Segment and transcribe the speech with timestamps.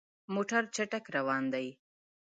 [0.33, 1.67] موټر چټک روان دی.